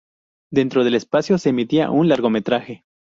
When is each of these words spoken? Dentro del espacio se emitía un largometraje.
Dentro 0.51 0.83
del 0.83 0.95
espacio 0.95 1.37
se 1.37 1.49
emitía 1.49 1.91
un 1.91 2.09
largometraje. 2.09 2.83